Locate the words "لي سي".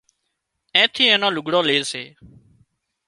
1.67-2.03